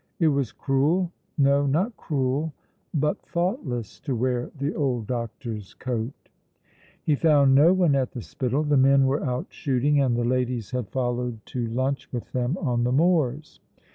[0.17, 2.53] It was cruel, no, not cruel,
[2.91, 6.15] but thoughtless, to wear the old doctor's coat.
[7.03, 8.63] He found no one at the Spittal.
[8.63, 12.83] The men were out shooting, and the ladies had followed to lunch with them on
[12.83, 13.59] the moors.